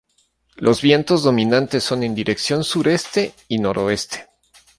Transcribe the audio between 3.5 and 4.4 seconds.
noroeste.